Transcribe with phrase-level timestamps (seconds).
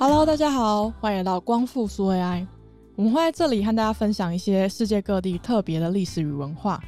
[0.00, 2.46] Hello，大家好，欢迎来到光复苏 AI。
[2.94, 6.80] 我们会在这里和大家分享一些世界各地特别的历史与文化。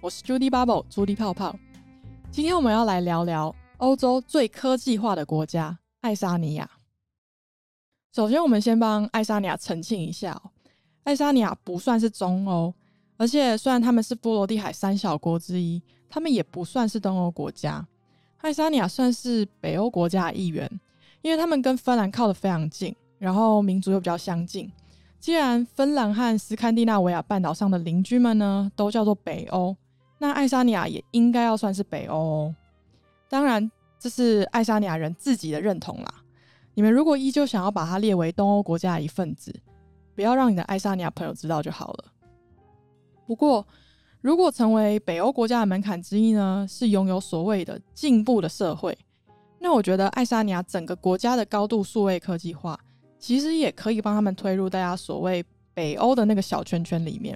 [0.00, 1.54] 我是 Judy Bubble，朱迪泡泡。
[2.30, 6.70] 今天我们要来聊聊欧洲最科技化的国家——爱沙尼亚。
[8.14, 10.50] 首先，我们先帮爱沙尼亚澄清一下哦，
[11.02, 12.72] 爱沙尼亚不算是中欧，
[13.18, 17.86] 而且虽然他们是波罗的海三小国之一，他们也不算是东欧国家。
[18.38, 20.80] 爱沙尼亚算是北欧国家的一员，
[21.24, 24.70] 因为他们跟芬兰靠得非常近，然后民族又比较相近。
[25.18, 29.74] 既然芬兰和斯堪的纳维亚半岛上的邻居们呢都叫做北欧，
[30.18, 32.54] 那爱沙尼亚也应该要算是北欧哦。
[33.26, 36.14] 当然，这是爱沙尼亚人自己的认同啦。
[36.74, 39.50] 你们如果依旧想要把它列为东欧国家的一份子，
[40.14, 42.04] 不要让你的爱沙尼亚朋友知道就好了。
[43.26, 43.66] 不过，
[44.20, 48.98] 如果成为北欧国家的门槛之一呢，是拥有所谓的进步的社会。
[49.64, 52.78] 那我觉得爱沙尼亚整个国家的高度数位科技化，
[53.18, 57.34] 其实也可以帮他们推入大家所谓北欧的那个小圈圈里面。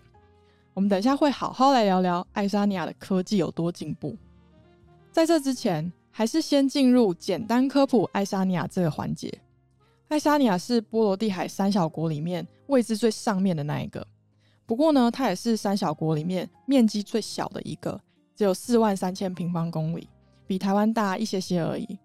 [0.74, 4.14] 我们等一下会好好来聊聊爱沙尼亚的科技有多进步。
[5.10, 9.32] 在这之前，还是先进入简单科普爱沙尼亚这个环节。
[10.08, 14.06] 爱沙尼亚是波罗的海三小国里面位置最上面的那一个。
[14.66, 17.98] 不过呢，它也是三小国里面面积最小的一个，
[18.36, 20.06] 只有四万三千平方公里，
[20.46, 21.98] 比台湾大一些些而已。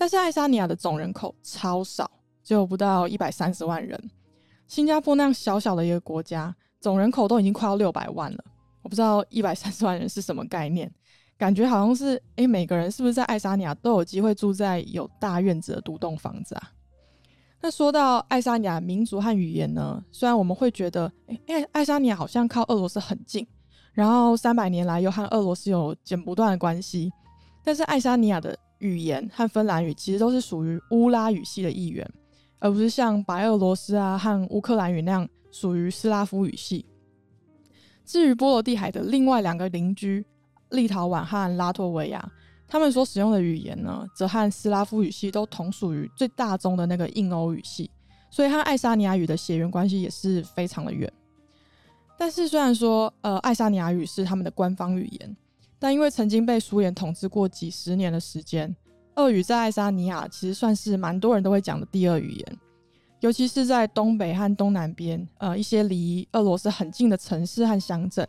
[0.00, 2.10] 但是爱沙尼亚的总人口超少，
[2.42, 4.02] 只有不到一百三十万人。
[4.66, 8.42] 新加坡那样小小的一个国家，总人口都已经快要六百万了。
[8.80, 10.90] 我不知道一百三十万人是什么概念，
[11.36, 16.72] 感觉好像是诶，每个人是不是在爱沙尼亚都有机会住在有大院子的独栋房子啊？
[17.60, 20.02] 那说到爱沙尼亚民族和语言呢？
[20.10, 23.46] 虽然我们会觉得，哎爱爱沙尼亚好像靠俄罗斯很近，
[23.92, 27.12] 然后三百年来又和俄罗斯有剪不断的关系，
[27.62, 32.06] 但是爱沙尼亚的语言和芬兰语其实都是属于乌拉语系的一员，
[32.58, 36.84] 而不是像白俄罗斯啊和乌克兰语那样属于斯拉夫语系。
[38.04, 40.26] 至于波罗的海的另外两个邻居
[40.70, 42.30] 立陶宛和拉脱维亚。
[42.72, 47.90] 他们所使用的语言呢，则和斯拉夫语系都同属于最大宗的那个印欧语系，
[48.30, 51.12] 所以和爱沙尼亚语的血缘关系也是非常的远。
[52.16, 55.36] 但是虽然说，呃，爱沙尼亚语是他们的官方语言，
[55.80, 58.76] 但因为曾经被苏联统治过几十年的时间，
[59.16, 62.58] 俄语在爱沙尼亚其实算是蛮多人都会讲的第二语言，
[63.20, 68.28] 尤其是在东北和东南边，呃，一些离俄罗斯很近的城市和乡镇。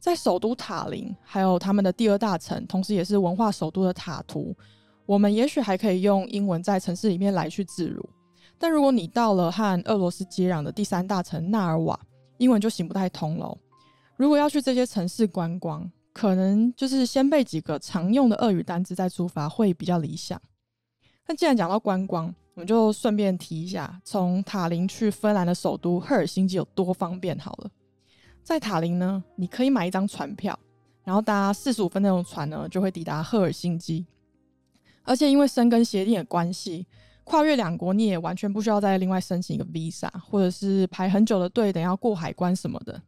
[0.00, 4.54] 在首都塔林，还有他们的第二大城，同时也是文化首都的塔图，
[5.06, 8.04] 我们也许还可以用英文在城市里面来去自如。
[8.58, 11.98] 但如果你到了和俄罗斯接壤的第三大城纳尔瓦，
[12.38, 13.56] 英文就行不太通喽。
[14.16, 20.40] 如果要去这些城市观光，可能就是先背几个常用的俄语单词再出发会比较理想。
[21.26, 27.70] 那既然讲到观光，我们就顺便提一下，从塔林去芬兰的首都赫尔辛基有多方便好了。
[28.44, 30.56] 在塔林呢，你可以买一张船票，
[31.02, 34.06] 然后搭四十五分钟的船呢，就会抵达赫尔辛基。
[35.02, 36.86] 而且因为申根协定的关系，
[37.24, 43.02] 跨越两国你也完全不需要再另外申请一个 visa，或者是排很久的队等要过海关什么的。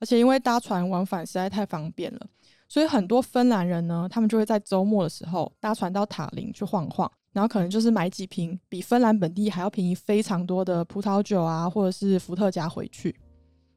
[0.00, 2.26] 而且因为搭船往返实在太方便了，
[2.70, 13.12] 所以很多芬兰人呢，他们就会在周末的时候搭船到塔林去晃晃，然后可能就是买几瓶比芬兰本地还要便宜非常多的葡萄酒啊，或者是伏特加回去。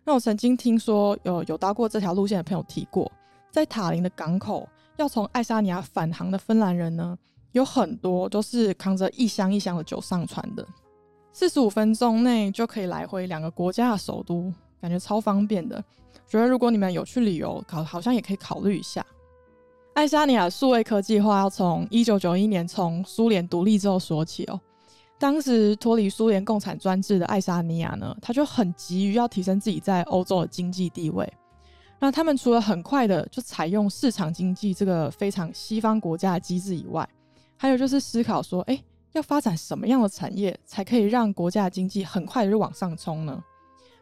[0.05, 3.11] 那我曾经听说有有搭过这条路线的朋友提过，
[3.51, 7.17] 在塔林的港口要从爱沙尼亚返航的芬兰人呢，
[7.53, 10.63] 有很多都是扛着一箱一箱的酒上船的，
[11.31, 15.81] 四十五分钟内就可以来回两个国家的首都，感觉超方便的。
[16.27, 19.05] 觉得如果你们有去旅游，考好像也可以考虑一下。
[19.93, 24.59] 爱沙尼亚数位科技化要从一九九一年从苏联独立之后说起哦。
[25.17, 31.31] 当时脱离苏联共产专制的爱沙尼亚呢，他就很急于要提升自己在欧洲的经济地位。
[31.97, 37.07] 那他们除了很快的就采用市场经济这个非常西方国家的机制以外，
[37.55, 38.77] 还有就是思考说，哎，
[39.13, 43.41] 要发展什么样的产业才可以让国家的经济很快的就往上冲呢？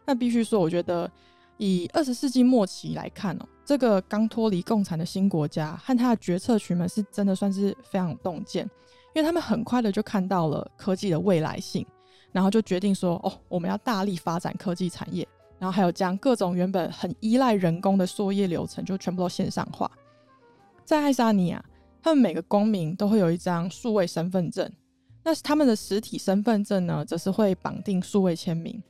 [0.06, 1.10] 那必须说，我觉得
[1.58, 8.68] 以二十世纪末期来看哦，这个刚脱离共产的新国家和他的决策群们是真的算是非常洞见。
[9.14, 11.86] 因为他们很快的就看到了科技的未来性，
[12.32, 15.28] 然后就决定说：“哦，我们要大力发展科技产业，
[15.58, 19.90] 然后还有将各种原本很依赖人工的作业流程就全部都线上化。”
[20.82, 21.62] 在爱沙尼亚，
[22.02, 24.72] 他们每个公民都会有一张数位身份证，
[25.22, 28.82] 那他们的实体身份证呢，则是会绑定数位签名。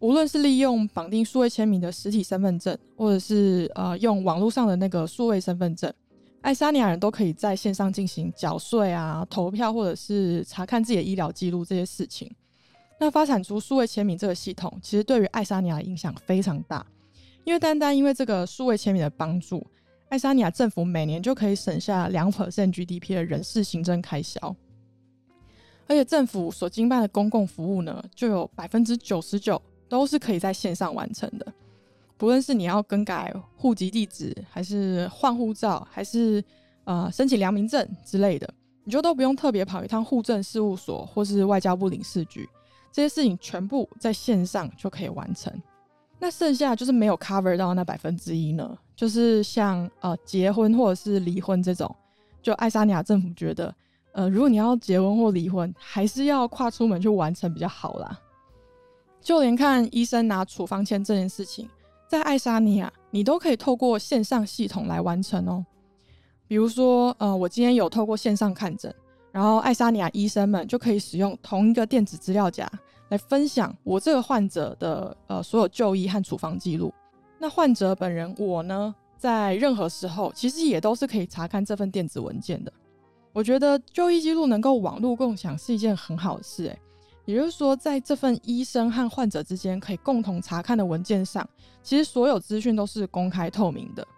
[0.00, 5.92] 无论是利用绑定数位签名的实体身份证，或者是呃用网络上的那个数位身份证。
[6.40, 12.30] 爱沙尼亚人都可以在线上进行缴税啊、投票，或者是查看自己的医疗记录这些事情。
[13.00, 16.86] 那发展出数位签名这个系统，其实对于爱沙尼亚影响非常大，
[17.44, 19.66] 因为单单因为这个数位签名的帮助，
[20.08, 24.40] 爱沙尼亚政府每年就可以省下两 percent GDP 的人事行政开销，
[25.86, 31.46] 而且政府所经办的公共服务呢，就有百分之九十九都是可以在线上完成的，
[32.16, 36.44] 不论是你要更改户籍地址，还是换护照，还是
[36.84, 38.48] 呃申请良民证之类的，
[38.84, 42.48] 你就都不用特别跑一趟户政事务所或是外交部领事局。
[42.92, 45.52] 这些事情全部在线上就可以完成，
[46.18, 48.76] 那剩下就是没有 cover 到那百分之一呢？
[48.96, 51.94] 就是像呃结婚或者是离婚这种，
[52.42, 53.72] 就爱沙尼亚政府觉得，
[54.12, 58.18] 呃如果你要结婚或离婚，还是要跨出门去完成比较好啦。
[59.28, 61.68] 就连看医生拿处方签这件事情，
[62.08, 65.62] 在爱沙尼亚你都可以透过线上系统来完成哦。
[66.46, 68.90] 比如说，呃我今天有透过线上看诊。
[69.30, 72.66] 然后，爱沙尼亚医生们就可以使用同一个电子资料夹
[73.10, 76.90] 来分享我这个患者的呃所有就医和处方记录。
[77.38, 82.72] 那患者本人我呢，在任何时候其实也都是可以查看这份电子文件的。
[83.34, 86.78] 我觉得就医记录能够网络共享是一件很好的事，诶，
[87.28, 91.46] 也就是说，在这份医生和患者之间可以共同查看的文件上，
[91.82, 94.08] 其实所有资讯都是公开透明的。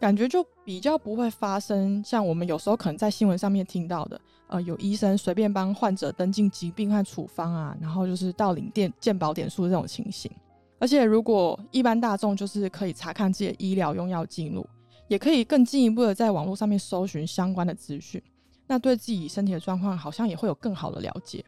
[0.00, 10.32] 感觉就比较不会发生像我们有时候可能在新闻上面听到的，呃，有医生随便帮患者登记疾病和处方啊，然后就是到领店鉴保点数这种情形。
[10.78, 14.66] 而且如果一般大众就是可以查看自己的医疗用药记录，
[15.08, 18.22] 也可以更进一步的在网络上面搜寻相关的资讯，
[18.66, 21.44] 那对自己身体的状况好像也会有更好的了解。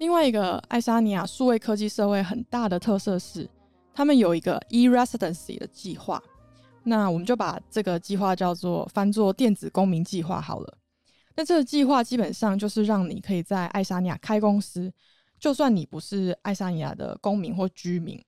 [0.00, 3.46] 另外一个爱沙尼亚数位科技社会很大的特色是，
[3.92, 6.22] 他们有一个 e-residency 的计划。
[6.82, 10.78] 那我们就把这个计划叫做翻作电子公民计划好了。
[11.36, 14.90] 那这个计划基本上就是让你可以在爱沙尼亚开公司，
[15.38, 18.18] 就算你不是爱沙尼亚的公民或居民。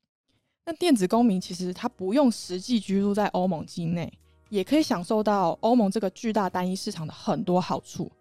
[0.67, 4.13] 那电子公民其实他不用实际居住在欧盟境内，
[4.51, 8.13] 也可以享受到欧盟这个巨大单一市场的很多好处，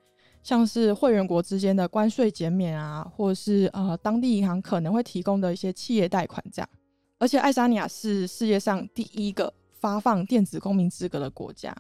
[0.44, 6.70] 像是会员国之间的关税减免啊，或者是呃当地银行可能会提供的一些企业贷款这样。
[7.18, 9.54] 而且爱沙尼亚是世界上第一个。
[9.82, 11.76] 发放电子公民资格的国家，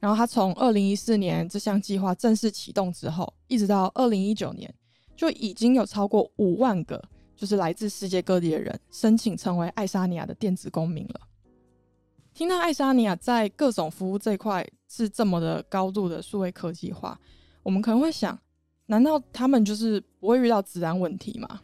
[0.00, 4.74] 然后他从二零一四年这项计划正式启动之后，一直到二零一九年，
[5.14, 7.00] 就已经有超过五万个
[7.36, 11.20] 就是来自世界各地的人申请成为爱沙尼亚的电子公民了。
[12.32, 17.16] 听到爱沙尼亚在各种服务这块是这么的高度的数位科技化，
[17.64, 18.38] 我们可能会想，
[18.86, 21.60] 难道他们就是不会遇到治安问题吗？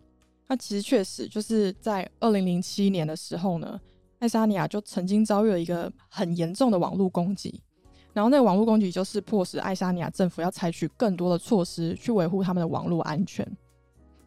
[0.49, 3.81] 那其实确实就是在二零零七年的时候呢。
[4.19, 7.59] 爱沙尼亚就曾经遭遇了一个很严重的网络攻击，
[8.13, 13.51] 然后那个网络攻击就是迫使爱沙尼亚政府要采取更多的措施去维护他们的网络安全。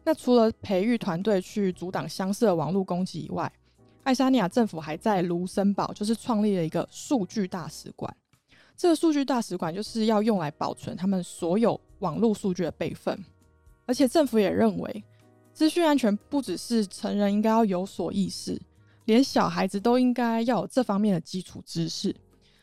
[0.02, 3.52] 那除了培育团队去阻挡相似的网络攻击以外，
[4.02, 8.12] 爱沙尼亚政府还在卢森堡就是创立了一个数据大使馆。
[8.76, 13.24] 这个数据大使馆就是要用来保存他们所有网络数据的备份，
[13.86, 15.04] 而且政府也认为，
[15.52, 18.60] 资讯安全不只是成人应该要有所意识。
[19.06, 22.14] 连小孩子都应该要有这方面的基础知识，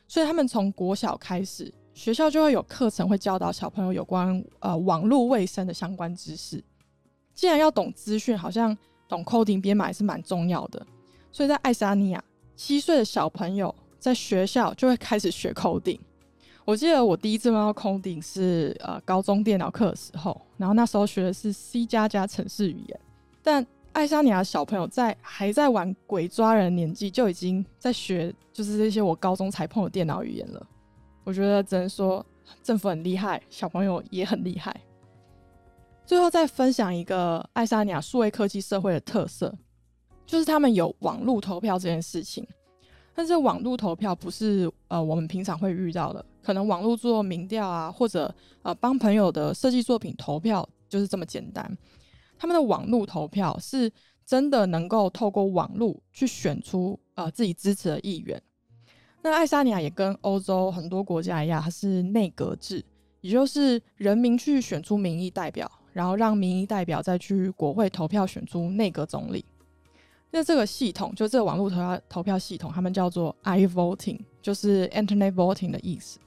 [0.08, 6.63] 所以他们从国小开始，学校就会有课程会教导小朋友有关呃网络卫生的相关知识。
[7.36, 8.75] 既然要懂资讯，好像
[9.08, 10.84] 懂 coding 编码也是蛮重要的。
[11.32, 12.24] 所以在爱沙尼亚，
[12.56, 16.00] 七岁的小朋友在学校就会开始学 coding。
[16.65, 23.00] 我记得我第一次用到 coding 是呃高中电脑课的时候，然后那时候学的是 C 加加程式语言，
[23.43, 30.65] 但爱沙尼亚小朋友在还在玩鬼抓人年纪，就已经在学，就是这些我高中才碰的电脑语言了。
[31.24, 32.25] 我觉得只能说
[32.63, 34.75] 政府很厉害，小朋友也很厉害。
[36.05, 39.53] 最后再分享一个爱沙尼亚数位科技社会的特色，
[40.25, 42.48] 就是他们有网络投票这件事情。
[43.13, 51.77] 但是网络投票不是呃我们平常会遇到的，可能网络做民调啊，或者呃帮朋友的设计作品投票，就是这么简单。
[52.39, 53.91] 他们的网络投票是
[54.25, 58.41] 真的能够透过网络去选出呃自己支持的议员。
[59.22, 62.84] 那爱沙尼亚也跟欧洲很多国家一样，它是内阁制，
[63.20, 69.46] 也就是人民去选出民意代表，然后让民意代表再去国会投票选出内阁总理。
[70.32, 76.20] 那这个系统就这个网络投票投票系统，他们叫做 i-voting，就是 Internet voting 的意思。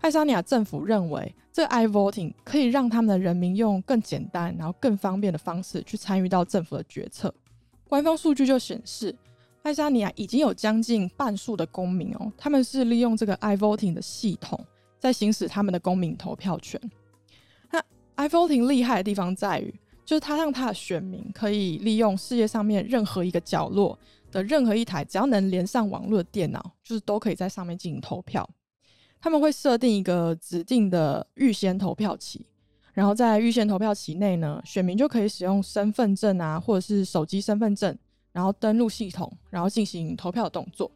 [0.00, 7.32] 爱沙尼亚政府认为，这 i-voting 可以让他们的人民用更简单、然后更方便的方式去参与到政府的决策。
[7.88, 9.14] 官方数据就显示，
[9.62, 14.58] 爱沙尼亚已经有将近半数的公民哦，他们是利用这个 i-voting 的系统
[14.98, 16.80] 在行使他们的公民投票权。
[17.70, 17.82] 那
[18.16, 23.98] i-voting 厉害的地方在于，就是他让他的选民可以利用世界上面任何一个角落
[24.30, 28.48] 的任何一台只要能连上网络的电脑，就是都可以在上面进行投票。
[29.20, 32.44] 他们会设定一个指定的预先投票期，
[32.92, 37.96] 然后在预先投票期内呢，选民就可以使用身份证啊，或者是手机身份证，
[38.32, 40.90] 然后登录系统，然后进行投票动作。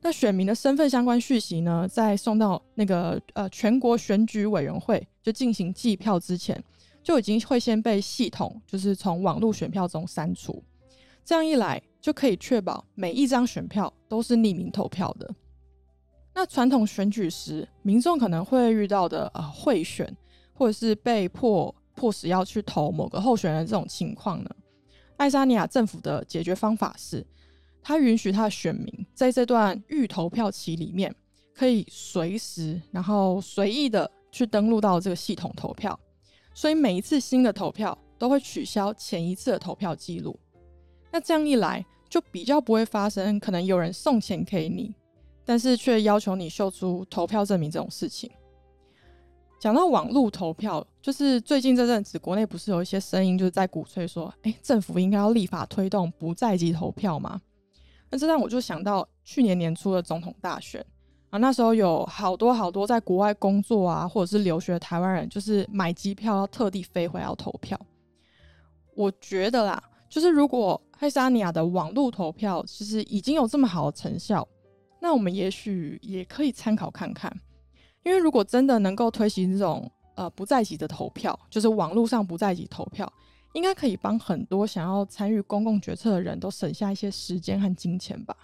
[0.00, 6.60] 那选民的身份相关讯息呢，在送到那个呃全国选举委员会就进行计票之前。
[7.02, 10.62] 就已经会先被系统就是从网络选票中删除，
[11.24, 15.34] 这样一来就可以确保每一张选票都是匿名投票的。
[16.34, 20.16] 那传统选举时，民众可能会遇到的呃贿选
[20.54, 24.50] 或者是被迫迫使要去投某个候选人这种情况呢？
[25.18, 27.24] 爱沙尼亚政府的解决方法是，
[27.82, 31.14] 他允许他的选民在这段预投票期里面，
[31.54, 35.98] 可以随时然后随意的去登录到这个系统投票。
[36.54, 40.38] 所以每一次新的投票都会取消前一次的投票记录，
[41.10, 44.94] 那这样一来就比较不会发生可能有人送钱给你，
[45.44, 48.30] 但是却要求你秀出投票证明这种事情。
[49.58, 57.40] 讲到网络投票，就是最近这阵子国内不是有一些声音就是在鼓吹说，哎，政府应该要立法推动不在籍投票吗？
[58.10, 60.84] 那这让我就想到去年年初的总统大选。
[61.32, 67.80] 啊，那时候有好多好多在国外工作啊，或者是留学的台湾人，就是买机票要特地飞回来投票。
[68.94, 74.46] 我觉得啦，就是如果黑沙尼亚的网络投票其实已经有这么好的成效，
[75.00, 77.34] 那我们也许也可以参考看看。
[78.02, 83.10] 因为如果真的能够推行这种呃不在籍的投票，就是网络上不在籍投票，
[83.54, 88.36] 应该可以帮很多想要参与公共决策的人都省下一些时间和金钱吧。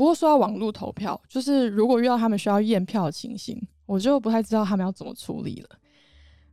[0.00, 5.68] 不过说到网络投票，就是如果遇到他们需要验票的情形，我就不太知道他们要怎么处理了。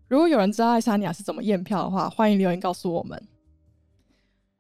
[0.10, 3.18] 如果有人知道爱沙尼亚是怎么验票的话，欢迎留言告诉我们。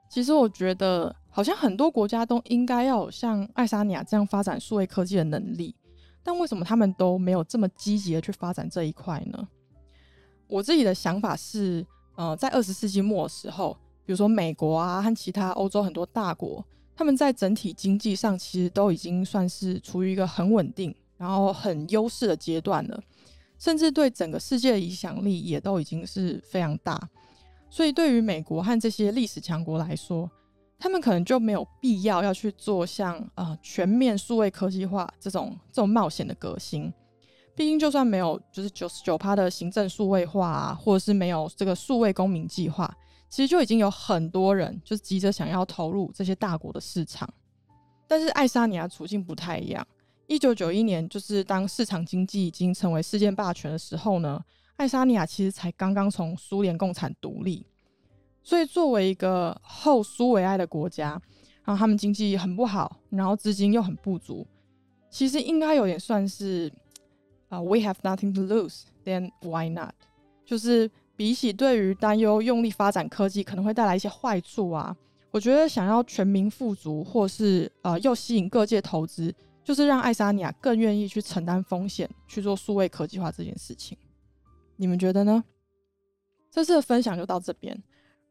[0.10, 5.76] 其实我觉得，好像很多国家都应该要有像爱沙尼亚这样发展数位科技的能力，
[6.24, 9.46] 但为什么他们都没有这么积极的去发展这一块呢？
[10.48, 16.66] 我自己的想法是，呃，在二十世纪末的时候，比如说美国啊和其他欧洲很多大国。
[16.98, 23.00] 他们在整体经济上其实都已经算是处于一个很稳定、然后很优势的阶段了，
[23.60, 27.00] 甚至对整个世界的影响力也都已经是非常大。
[27.70, 30.28] 所以，对于美国和这些历史强国来说，
[30.80, 36.92] 他们可能就没有必要要去做像呃全面数位科技化这种这种冒险的革新。
[37.56, 42.92] 毕竟，就算没有就是九十九趴的行政数位化啊，或者是没有这个数位公民计划。
[43.30, 47.28] 其实就已经有很多人就急着想要投入这些大国的市场，
[48.08, 49.86] 但是爱沙尼亚处境不太一样。
[50.28, 54.44] 一九九一年，就是当市场经济已经成为世界霸权的时候呢，
[54.78, 57.66] 爱沙尼亚其实才刚刚从苏联共产独立，
[58.44, 61.22] 所以作为一个后苏维埃的国家，
[61.64, 64.48] 然后他们经济很不好，然后资金又很不足，
[65.10, 66.72] 其实应该有点算是
[67.50, 69.94] 啊，We have nothing to lose, then why not？
[70.46, 70.90] 就是。
[71.18, 74.96] 比起对于担忧用力发展科技可能会带来一些坏处啊，
[75.32, 79.34] 我觉得想要全民富足，或是呃又吸引各界投资，
[79.64, 83.98] 就是让爱沙尼亚更愿意去承担风险去做数位科技化这件事情。
[84.76, 85.44] 你们觉得呢？
[86.52, 87.76] 这次的分享就到这边。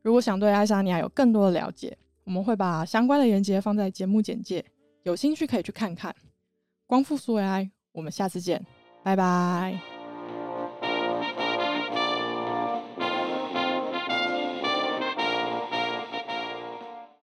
[0.03, 4.65] 如果想对爱沙尼亚有更多的了解，我们会把相关的链接放在节目简介，
[5.03, 6.15] 有兴趣可以去看看。
[6.87, 8.65] 光复苏维埃，我们下次见，
[9.03, 9.96] 拜拜。